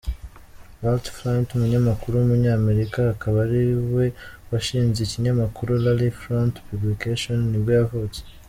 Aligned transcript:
Larry 0.81 1.09
Flynt, 1.15 1.47
umunyamakuru 1.55 2.13
w’umunyamerika 2.15 2.99
akaba 3.13 3.37
ariwe 3.45 4.05
washinze 4.49 4.99
ikinyamakuru 5.03 5.71
Larry 5.83 6.09
Flynt 6.19 6.53
Publications 6.67 7.47
nibwo 7.51 7.71
yavutse. 7.79 8.19